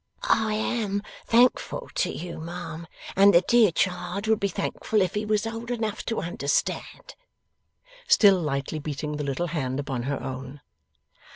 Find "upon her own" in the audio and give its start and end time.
9.79-10.61